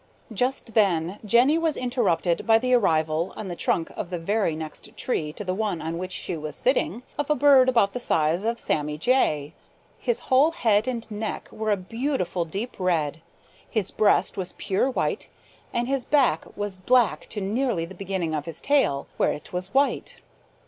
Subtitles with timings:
[0.33, 4.97] Just then Jenny was interrupted by the arrival, on the trunk of the very next
[4.97, 8.43] tree to the one on which she was sitting, of a bird about the size
[8.43, 9.53] of Sammy Jay.
[9.99, 13.21] His whole head and neck were a beautiful, deep red.
[13.69, 15.29] His breast was pure white,
[15.71, 19.71] and his back was black to nearly the beginning of his tail, where it was
[19.71, 20.15] white.